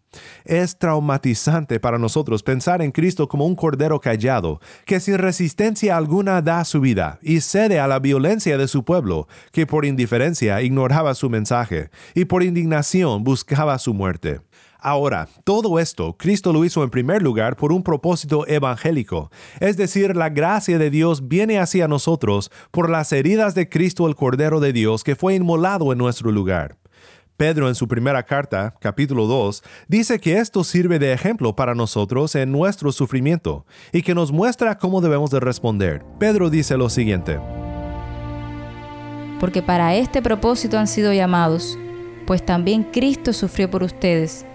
Es 0.46 0.80
traumatizante 0.80 1.80
para 1.80 2.00
nosotros 2.00 2.42
pensar 2.42 2.82
en 2.82 2.92
Cristo 2.92 3.28
como 3.28 3.46
un 3.46 3.56
cordero 3.56 4.00
callado, 4.00 4.60
que 4.86 5.00
sin 5.00 5.20
resistencia 5.20 5.96
alguna 5.96 6.42
da 6.42 6.66
su 6.66 6.82
vida 6.82 7.20
y 7.22 7.42
cede 7.42 7.80
a 7.80 7.88
la 7.88 8.00
violencia 8.00 8.58
de 8.58 8.68
su 8.68 8.84
pueblo, 8.84 9.28
que 9.52 9.68
por 9.68 9.86
indiferencia 9.86 10.60
ignoraba 10.64 11.14
su 11.14 11.30
mensaje 11.30 11.92
y 12.16 12.26
por 12.26 12.42
indignación 12.42 13.24
buscaba 13.24 13.78
su 13.78 13.94
muerte. 13.94 14.42
Ahora, 14.88 15.28
todo 15.44 15.80
esto 15.80 16.16
Cristo 16.16 16.54
lo 16.54 16.64
hizo 16.64 16.84
en 16.84 16.92
primer 16.92 17.24
lugar 17.24 17.56
por 17.56 17.72
un 17.72 17.82
propósito 17.82 18.48
evangélico, 18.48 19.32
es 19.60 19.78
decir, 19.78 20.16
la 20.16 20.30
gracia 20.30 20.78
de 20.78 20.92
Dios 20.92 21.28
viene 21.28 21.58
hacia 21.58 21.88
nosotros 21.88 22.52
por 22.70 22.92
las 22.92 23.12
heridas 23.12 23.56
de 23.56 23.68
Cristo 23.68 24.06
el 24.06 24.14
Cordero 24.14 24.60
de 24.60 24.74
Dios 24.74 25.04
que 25.04 25.16
fue 25.16 25.34
inmolado 25.34 25.92
en 25.92 25.98
nuestro 25.98 26.32
lugar. 26.32 26.78
Pedro 27.36 27.68
en 27.68 27.74
su 27.74 27.88
primera 27.88 28.22
carta, 28.22 28.76
capítulo 28.80 29.26
2, 29.26 29.64
dice 29.88 30.20
que 30.20 30.38
esto 30.38 30.64
sirve 30.64 31.00
de 31.00 31.14
ejemplo 31.14 31.56
para 31.56 31.74
nosotros 31.74 32.36
en 32.36 32.52
nuestro 32.52 32.92
sufrimiento 32.92 33.66
y 33.92 34.04
que 34.04 34.14
nos 34.14 34.32
muestra 34.32 34.78
cómo 34.78 35.02
debemos 35.02 35.32
de 35.32 35.40
responder. 35.40 36.06
Pedro 36.20 36.52
dice 36.52 36.78
lo 36.78 36.92
siguiente. 36.92 37.40
Porque 39.40 39.64
para 39.64 39.96
este 39.96 40.22
propósito 40.22 40.78
han 40.78 40.86
sido 40.86 41.12
llamados, 41.12 41.76
pues 42.28 42.46
también 42.46 42.84
Cristo 42.84 43.34
sufrió 43.34 43.72
por 43.72 43.82
ustedes, 43.82 44.46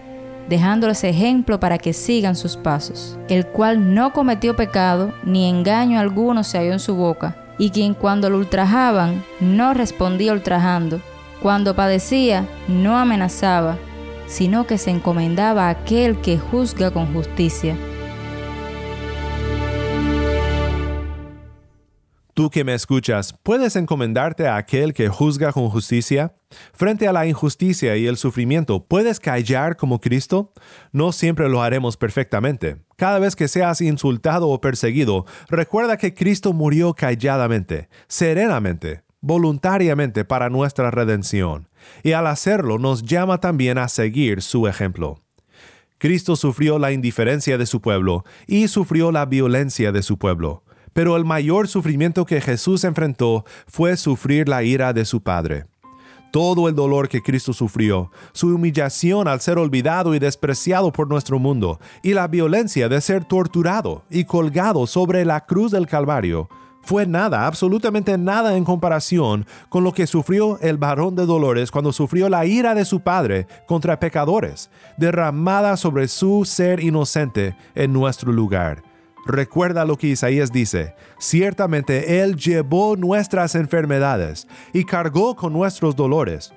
dejándoles 0.50 1.04
ejemplo 1.04 1.60
para 1.60 1.78
que 1.78 1.92
sigan 1.92 2.34
sus 2.34 2.56
pasos, 2.56 3.16
el 3.28 3.46
cual 3.46 3.94
no 3.94 4.12
cometió 4.12 4.56
pecado, 4.56 5.14
ni 5.22 5.48
engaño 5.48 6.00
alguno 6.00 6.42
se 6.42 6.58
halló 6.58 6.72
en 6.72 6.80
su 6.80 6.96
boca, 6.96 7.36
y 7.56 7.70
quien 7.70 7.94
cuando 7.94 8.28
lo 8.28 8.38
ultrajaban 8.38 9.24
no 9.38 9.74
respondía 9.74 10.32
ultrajando, 10.32 11.00
cuando 11.40 11.76
padecía, 11.76 12.48
no 12.66 12.98
amenazaba, 12.98 13.78
sino 14.26 14.66
que 14.66 14.76
se 14.76 14.90
encomendaba 14.90 15.68
a 15.68 15.70
aquel 15.70 16.20
que 16.20 16.36
juzga 16.36 16.90
con 16.90 17.14
justicia. 17.14 17.76
Tú 22.40 22.48
que 22.48 22.64
me 22.64 22.72
escuchas, 22.72 23.34
¿puedes 23.42 23.76
encomendarte 23.76 24.48
a 24.48 24.56
aquel 24.56 24.94
que 24.94 25.10
juzga 25.10 25.52
con 25.52 25.68
justicia? 25.68 26.34
Frente 26.72 27.06
a 27.06 27.12
la 27.12 27.26
injusticia 27.26 27.98
y 27.98 28.06
el 28.06 28.16
sufrimiento, 28.16 28.86
¿puedes 28.86 29.20
callar 29.20 29.76
como 29.76 30.00
Cristo? 30.00 30.54
No 30.90 31.12
siempre 31.12 31.50
lo 31.50 31.62
haremos 31.62 31.98
perfectamente. 31.98 32.78
Cada 32.96 33.18
vez 33.18 33.36
que 33.36 33.46
seas 33.46 33.82
insultado 33.82 34.48
o 34.48 34.58
perseguido, 34.58 35.26
recuerda 35.50 35.98
que 35.98 36.14
Cristo 36.14 36.54
murió 36.54 36.94
calladamente, 36.94 37.90
serenamente, 38.08 39.02
voluntariamente 39.20 40.24
para 40.24 40.48
nuestra 40.48 40.90
redención, 40.90 41.68
y 42.02 42.12
al 42.12 42.26
hacerlo 42.26 42.78
nos 42.78 43.02
llama 43.02 43.38
también 43.38 43.76
a 43.76 43.86
seguir 43.88 44.40
su 44.40 44.66
ejemplo. 44.66 45.20
Cristo 45.98 46.36
sufrió 46.36 46.78
la 46.78 46.92
indiferencia 46.92 47.58
de 47.58 47.66
su 47.66 47.82
pueblo 47.82 48.24
y 48.46 48.68
sufrió 48.68 49.12
la 49.12 49.26
violencia 49.26 49.92
de 49.92 50.02
su 50.02 50.16
pueblo, 50.16 50.64
pero 50.92 51.16
el 51.16 51.24
mayor 51.24 51.68
sufrimiento 51.68 52.24
que 52.24 52.40
Jesús 52.40 52.84
enfrentó 52.84 53.44
fue 53.66 53.96
sufrir 53.96 54.48
la 54.48 54.62
ira 54.62 54.92
de 54.92 55.04
su 55.04 55.22
Padre. 55.22 55.66
Todo 56.32 56.68
el 56.68 56.76
dolor 56.76 57.08
que 57.08 57.22
Cristo 57.22 57.52
sufrió, 57.52 58.12
su 58.32 58.54
humillación 58.54 59.26
al 59.26 59.40
ser 59.40 59.58
olvidado 59.58 60.14
y 60.14 60.20
despreciado 60.20 60.92
por 60.92 61.08
nuestro 61.08 61.40
mundo, 61.40 61.80
y 62.02 62.14
la 62.14 62.28
violencia 62.28 62.88
de 62.88 63.00
ser 63.00 63.24
torturado 63.24 64.04
y 64.08 64.24
colgado 64.24 64.86
sobre 64.86 65.24
la 65.24 65.44
cruz 65.44 65.72
del 65.72 65.88
Calvario, 65.88 66.48
fue 66.82 67.06
nada, 67.06 67.46
absolutamente 67.46 68.16
nada 68.16 68.56
en 68.56 68.64
comparación 68.64 69.46
con 69.68 69.84
lo 69.84 69.92
que 69.92 70.06
sufrió 70.06 70.58
el 70.60 70.78
varón 70.78 71.14
de 71.14 71.26
dolores 71.26 71.70
cuando 71.70 71.92
sufrió 71.92 72.28
la 72.28 72.46
ira 72.46 72.74
de 72.74 72.84
su 72.84 73.00
Padre 73.00 73.46
contra 73.66 74.00
pecadores, 74.00 74.70
derramada 74.96 75.76
sobre 75.76 76.08
su 76.08 76.44
ser 76.44 76.80
inocente 76.80 77.56
en 77.74 77.92
nuestro 77.92 78.32
lugar. 78.32 78.89
Recuerda 79.26 79.84
lo 79.84 79.96
que 79.96 80.08
Isaías 80.08 80.50
dice, 80.50 80.94
ciertamente 81.18 82.22
Él 82.22 82.36
llevó 82.36 82.96
nuestras 82.96 83.54
enfermedades 83.54 84.48
y 84.72 84.84
cargó 84.84 85.36
con 85.36 85.52
nuestros 85.52 85.94
dolores. 85.94 86.52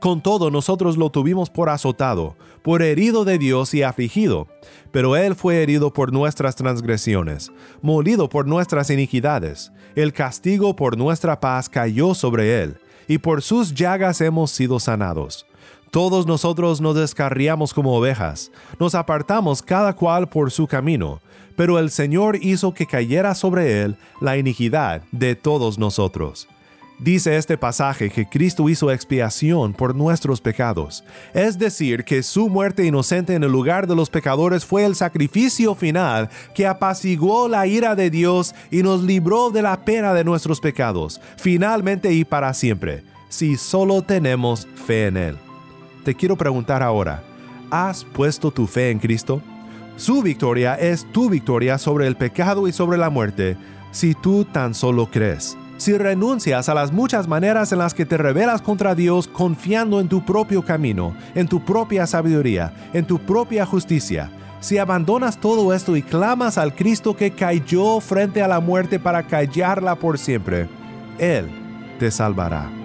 Con 0.00 0.20
todo 0.20 0.50
nosotros 0.50 0.96
lo 0.96 1.10
tuvimos 1.10 1.50
por 1.50 1.68
azotado, 1.68 2.36
por 2.62 2.82
herido 2.82 3.24
de 3.24 3.38
Dios 3.38 3.74
y 3.74 3.82
afligido, 3.82 4.46
pero 4.92 5.16
Él 5.16 5.34
fue 5.34 5.62
herido 5.62 5.92
por 5.92 6.12
nuestras 6.12 6.54
transgresiones, 6.54 7.50
molido 7.82 8.28
por 8.28 8.46
nuestras 8.46 8.90
iniquidades. 8.90 9.72
El 9.96 10.12
castigo 10.12 10.76
por 10.76 10.96
nuestra 10.96 11.40
paz 11.40 11.68
cayó 11.68 12.14
sobre 12.14 12.62
Él, 12.62 12.78
y 13.08 13.18
por 13.18 13.42
sus 13.42 13.74
llagas 13.74 14.20
hemos 14.20 14.52
sido 14.52 14.78
sanados. 14.78 15.46
Todos 15.90 16.26
nosotros 16.26 16.80
nos 16.80 16.94
descarriamos 16.94 17.72
como 17.72 17.96
ovejas, 17.96 18.52
nos 18.78 18.94
apartamos 18.94 19.62
cada 19.62 19.94
cual 19.94 20.28
por 20.28 20.50
su 20.50 20.66
camino, 20.66 21.20
pero 21.58 21.80
el 21.80 21.90
Señor 21.90 22.38
hizo 22.40 22.72
que 22.72 22.86
cayera 22.86 23.34
sobre 23.34 23.82
Él 23.82 23.96
la 24.20 24.36
iniquidad 24.36 25.02
de 25.10 25.34
todos 25.34 25.76
nosotros. 25.76 26.46
Dice 27.00 27.36
este 27.36 27.58
pasaje 27.58 28.10
que 28.10 28.28
Cristo 28.28 28.68
hizo 28.68 28.92
expiación 28.92 29.72
por 29.72 29.96
nuestros 29.96 30.40
pecados, 30.40 31.02
es 31.34 31.58
decir, 31.58 32.04
que 32.04 32.22
su 32.22 32.48
muerte 32.48 32.84
inocente 32.84 33.34
en 33.34 33.42
el 33.42 33.50
lugar 33.50 33.88
de 33.88 33.96
los 33.96 34.08
pecadores 34.08 34.64
fue 34.64 34.84
el 34.84 34.94
sacrificio 34.94 35.74
final 35.74 36.28
que 36.54 36.64
apaciguó 36.64 37.48
la 37.48 37.66
ira 37.66 37.96
de 37.96 38.08
Dios 38.08 38.54
y 38.70 38.84
nos 38.84 39.02
libró 39.02 39.50
de 39.50 39.62
la 39.62 39.84
pena 39.84 40.14
de 40.14 40.22
nuestros 40.22 40.60
pecados, 40.60 41.20
finalmente 41.36 42.12
y 42.12 42.24
para 42.24 42.54
siempre, 42.54 43.02
si 43.28 43.56
solo 43.56 44.02
tenemos 44.02 44.68
fe 44.86 45.08
en 45.08 45.16
Él. 45.16 45.38
Te 46.04 46.14
quiero 46.14 46.36
preguntar 46.36 46.84
ahora, 46.84 47.24
¿has 47.68 48.04
puesto 48.04 48.52
tu 48.52 48.68
fe 48.68 48.90
en 48.90 49.00
Cristo? 49.00 49.42
Su 49.98 50.22
victoria 50.22 50.76
es 50.76 51.04
tu 51.12 51.28
victoria 51.28 51.76
sobre 51.76 52.06
el 52.06 52.16
pecado 52.16 52.66
y 52.66 52.72
sobre 52.72 52.96
la 52.96 53.10
muerte, 53.10 53.58
si 53.90 54.14
tú 54.14 54.46
tan 54.46 54.74
solo 54.74 55.10
crees 55.10 55.58
si 55.78 55.96
renuncias 55.96 56.68
a 56.68 56.74
las 56.74 56.92
muchas 56.92 57.28
maneras 57.28 57.72
en 57.72 57.78
las 57.78 57.94
que 57.94 58.04
te 58.04 58.16
rebelas 58.18 58.60
contra 58.60 58.94
Dios 58.94 59.28
confiando 59.28 60.00
en 60.00 60.08
tu 60.08 60.24
propio 60.24 60.62
camino, 60.62 61.14
en 61.34 61.46
tu 61.46 61.64
propia 61.64 62.06
sabiduría, 62.06 62.74
en 62.92 63.06
tu 63.06 63.20
propia 63.20 63.64
justicia, 63.64 64.30
si 64.60 64.76
abandonas 64.76 65.38
todo 65.38 65.72
esto 65.72 65.96
y 65.96 66.02
clamas 66.02 66.58
al 66.58 66.74
Cristo 66.74 67.16
que 67.16 67.30
cayó 67.30 68.00
frente 68.00 68.42
a 68.42 68.48
la 68.48 68.58
muerte 68.58 68.98
para 68.98 69.22
callarla 69.22 69.94
por 69.94 70.18
siempre, 70.18 70.68
Él 71.18 71.48
te 72.00 72.10
salvará. 72.10 72.77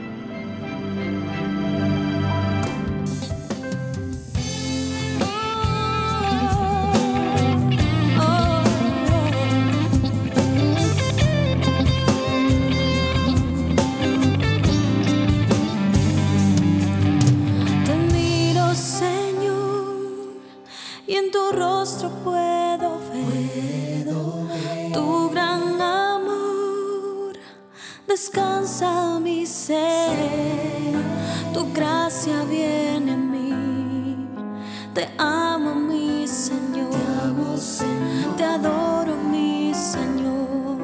adoro, 38.53 39.15
mi 39.15 39.73
Señor. 39.73 40.77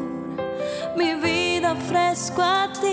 Mi 0.97 1.13
vida 1.15 1.73
ofrezco 1.73 2.41
a 2.41 2.71
ti. 2.81 2.88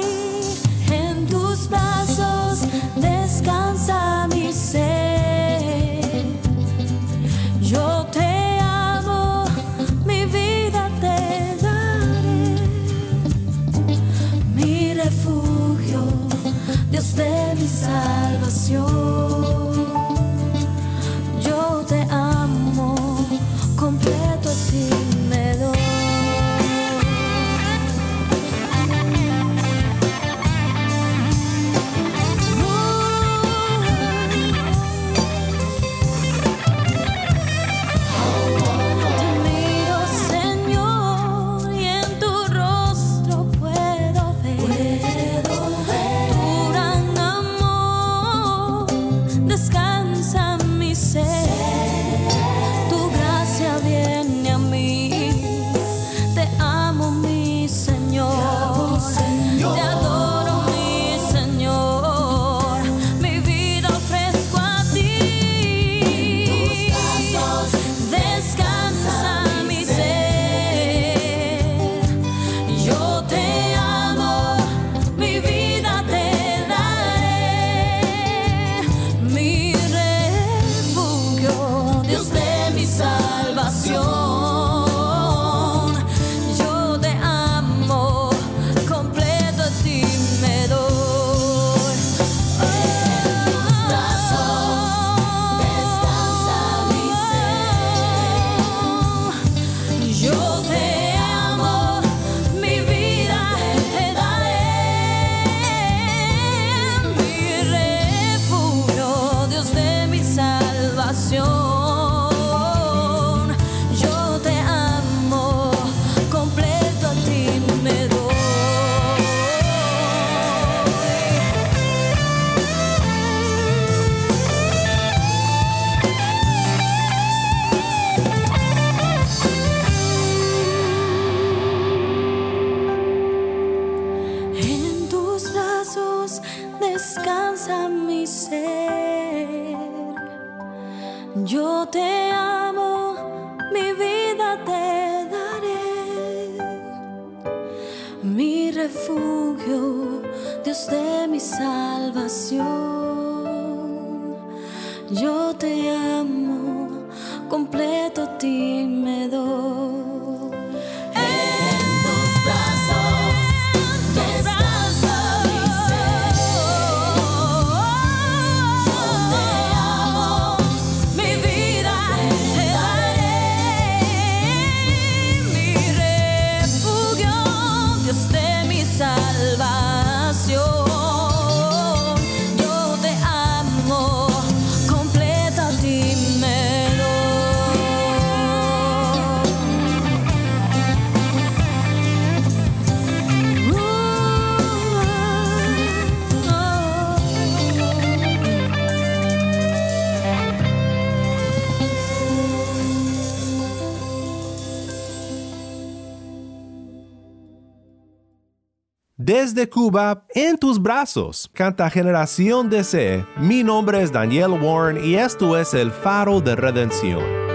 Desde 209.57 209.71
Cuba, 209.71 210.23
en 210.35 210.59
tus 210.59 210.79
brazos, 210.79 211.49
canta 211.55 211.89
Generación 211.89 212.69
de 212.69 212.85
C. 212.85 213.25
Mi 213.39 213.65
nombre 213.65 214.03
es 214.03 214.13
Daniel 214.13 214.51
Warren 214.51 215.03
y 215.03 215.15
esto 215.15 215.57
es 215.57 215.73
el 215.73 215.91
faro 215.91 216.43
de 216.43 216.55
redención. 216.55 217.46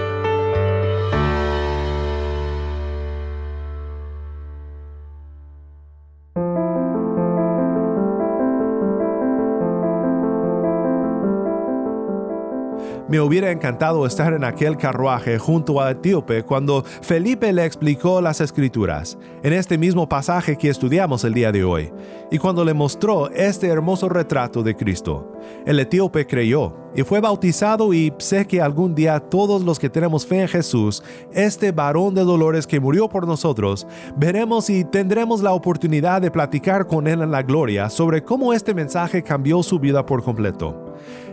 Me 13.12 13.20
hubiera 13.20 13.50
encantado 13.50 14.06
estar 14.06 14.32
en 14.32 14.42
aquel 14.42 14.78
carruaje 14.78 15.38
junto 15.38 15.82
a 15.82 15.90
Etíope 15.90 16.44
cuando 16.44 16.82
Felipe 16.82 17.52
le 17.52 17.66
explicó 17.66 18.22
las 18.22 18.40
escrituras, 18.40 19.18
en 19.42 19.52
este 19.52 19.76
mismo 19.76 20.08
pasaje 20.08 20.56
que 20.56 20.70
estudiamos 20.70 21.22
el 21.24 21.34
día 21.34 21.52
de 21.52 21.62
hoy, 21.62 21.92
y 22.30 22.38
cuando 22.38 22.64
le 22.64 22.72
mostró 22.72 23.28
este 23.28 23.66
hermoso 23.66 24.08
retrato 24.08 24.62
de 24.62 24.74
Cristo. 24.74 25.30
El 25.66 25.78
etíope 25.78 26.26
creyó 26.26 26.72
y 26.94 27.02
fue 27.02 27.20
bautizado 27.20 27.92
y 27.92 28.14
sé 28.16 28.46
que 28.46 28.62
algún 28.62 28.94
día 28.94 29.20
todos 29.20 29.62
los 29.62 29.78
que 29.78 29.90
tenemos 29.90 30.26
fe 30.26 30.40
en 30.40 30.48
Jesús, 30.48 31.02
este 31.34 31.70
varón 31.70 32.14
de 32.14 32.24
dolores 32.24 32.66
que 32.66 32.80
murió 32.80 33.10
por 33.10 33.26
nosotros, 33.26 33.86
veremos 34.16 34.70
y 34.70 34.84
tendremos 34.84 35.42
la 35.42 35.52
oportunidad 35.52 36.22
de 36.22 36.30
platicar 36.30 36.86
con 36.86 37.06
él 37.06 37.20
en 37.20 37.30
la 37.30 37.42
gloria 37.42 37.90
sobre 37.90 38.24
cómo 38.24 38.54
este 38.54 38.72
mensaje 38.72 39.22
cambió 39.22 39.62
su 39.62 39.78
vida 39.78 40.06
por 40.06 40.22
completo. 40.22 40.91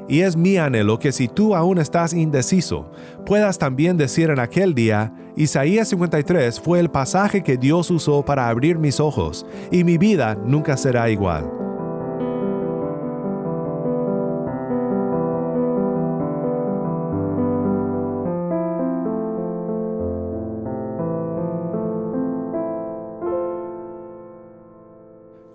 Y 0.10 0.22
es 0.22 0.36
mi 0.36 0.58
anhelo 0.58 0.98
que 0.98 1.12
si 1.12 1.28
tú 1.28 1.56
aún 1.56 1.78
estás 1.78 2.14
indeciso, 2.14 2.92
puedas 3.28 3.60
también 3.60 3.96
decir 3.96 4.32
en 4.32 4.40
aquel 4.40 4.74
día, 4.74 5.14
Isaías 5.36 5.88
53 5.90 6.60
fue 6.60 6.80
el 6.80 6.90
pasaje 6.90 7.44
que 7.44 7.58
Dios 7.58 7.92
usó 7.92 8.26
para 8.26 8.50
abrir 8.50 8.80
mis 8.80 9.00
ojos, 9.00 9.46
y 9.72 9.84
mi 9.84 10.00
vida 10.00 10.36
nunca 10.44 10.76
será 10.78 11.12
igual. 11.12 11.48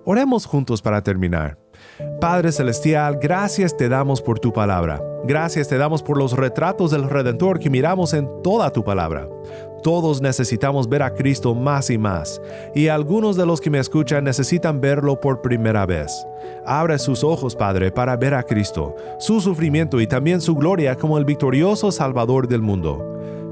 Oremos 0.05 0.47
juntos 0.47 0.81
para 0.81 1.03
terminar. 1.03 1.63
Padre 2.20 2.53
Celestial, 2.53 3.18
gracias 3.20 3.77
te 3.77 3.88
damos 3.88 4.22
por 4.22 4.38
tu 4.38 4.53
palabra. 4.53 5.03
Gracias 5.24 5.68
te 5.68 5.79
damos 5.79 6.03
por 6.03 6.16
los 6.16 6.33
retratos 6.33 6.90
del 6.90 7.09
Redentor 7.09 7.59
que 7.59 7.70
miramos 7.70 8.14
en 8.14 8.29
toda 8.42 8.70
tu 8.70 8.85
palabra. 8.85 9.29
Todos 9.83 10.22
necesitamos 10.22 10.88
ver 10.88 11.03
a 11.03 11.12
Cristo 11.12 11.55
más 11.55 11.90
y 11.90 11.98
más, 11.98 12.40
y 12.74 12.88
algunos 12.88 13.37
de 13.37 13.44
los 13.44 13.61
que 13.61 13.68
me 13.68 13.79
escuchan 13.79 14.24
necesitan 14.24 14.81
verlo 14.81 15.20
por 15.20 15.42
primera 15.42 15.85
vez. 15.85 16.27
Abre 16.64 16.98
sus 16.98 17.22
ojos, 17.22 17.55
Padre, 17.55 17.90
para 17.90 18.16
ver 18.16 18.35
a 18.35 18.42
Cristo, 18.42 18.94
su 19.18 19.40
sufrimiento 19.40 20.00
y 20.00 20.07
también 20.07 20.40
su 20.40 20.55
gloria 20.55 20.96
como 20.96 21.18
el 21.18 21.24
victorioso 21.24 21.92
Salvador 21.92 22.48
del 22.48 22.62
mundo. 22.62 23.11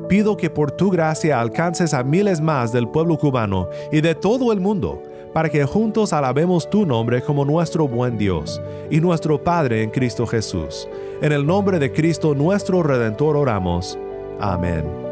Pido 0.08 0.36
que 0.36 0.50
por 0.50 0.70
tu 0.72 0.90
gracia 0.90 1.40
alcances 1.40 1.94
a 1.94 2.02
miles 2.02 2.40
más 2.40 2.72
del 2.72 2.88
pueblo 2.88 3.18
cubano 3.18 3.68
y 3.90 4.00
de 4.00 4.14
todo 4.14 4.52
el 4.52 4.60
mundo, 4.60 5.02
para 5.32 5.48
que 5.48 5.64
juntos 5.64 6.12
alabemos 6.12 6.68
tu 6.68 6.86
nombre 6.86 7.22
como 7.22 7.44
nuestro 7.44 7.88
buen 7.88 8.18
Dios 8.18 8.60
y 8.90 9.00
nuestro 9.00 9.42
Padre 9.42 9.82
en 9.82 9.90
Cristo 9.90 10.26
Jesús. 10.26 10.88
En 11.20 11.32
el 11.32 11.46
nombre 11.46 11.78
de 11.78 11.92
Cristo 11.92 12.34
nuestro 12.34 12.82
Redentor 12.82 13.36
oramos. 13.36 13.98
Amén. 14.40 15.11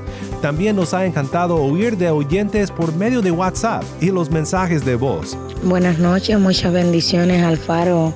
También 0.41 0.75
nos 0.75 0.95
ha 0.95 1.05
encantado 1.05 1.55
oír 1.55 1.97
de 1.97 2.09
oyentes 2.09 2.71
por 2.71 2.95
medio 2.95 3.21
de 3.21 3.29
WhatsApp 3.29 3.83
y 4.01 4.07
los 4.07 4.31
mensajes 4.31 4.83
de 4.83 4.95
voz. 4.95 5.37
Buenas 5.63 5.99
noches, 5.99 6.39
muchas 6.39 6.73
bendiciones 6.73 7.43
al 7.43 7.57
faro 7.57 8.11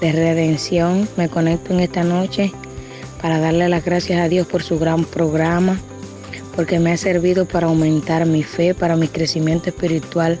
de 0.00 0.10
redención. 0.10 1.08
Me 1.16 1.28
conecto 1.28 1.72
en 1.72 1.78
esta 1.78 2.02
noche 2.02 2.52
para 3.22 3.38
darle 3.38 3.68
las 3.68 3.84
gracias 3.84 4.20
a 4.20 4.28
Dios 4.28 4.48
por 4.48 4.64
su 4.64 4.80
gran 4.80 5.04
programa, 5.04 5.78
porque 6.56 6.80
me 6.80 6.90
ha 6.90 6.96
servido 6.96 7.46
para 7.46 7.68
aumentar 7.68 8.26
mi 8.26 8.42
fe, 8.42 8.74
para 8.74 8.96
mi 8.96 9.06
crecimiento 9.06 9.70
espiritual. 9.70 10.40